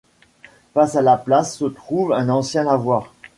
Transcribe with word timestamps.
Face 0.73 0.95
à 0.95 1.03
la 1.03 1.15
place, 1.15 1.55
se 1.57 1.65
trouve 1.65 2.11
un 2.11 2.27
ancien 2.29 2.63
lavoir. 2.63 3.13